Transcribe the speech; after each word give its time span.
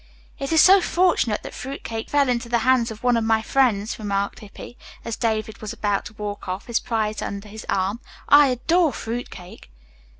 "It 0.39 0.51
is 0.51 0.61
so 0.61 0.81
fortunate 0.81 1.43
that 1.43 1.51
that 1.51 1.53
fruit 1.55 1.83
cake 1.83 2.09
fell 2.09 2.27
into 2.27 2.49
the 2.49 2.57
hands 2.65 2.89
of 2.89 3.03
one 3.03 3.15
of 3.17 3.23
my 3.23 3.43
friends," 3.43 3.99
remarked 3.99 4.39
Hippy, 4.39 4.75
as 5.05 5.15
David 5.15 5.61
was 5.61 5.73
about 5.73 6.05
to 6.05 6.13
walk 6.13 6.47
off, 6.49 6.65
his 6.65 6.79
prize 6.79 7.21
under 7.21 7.47
his 7.47 7.67
arm. 7.69 7.99
"I 8.27 8.47
adore 8.47 8.93
fruit 8.93 9.29
cake." 9.29 9.69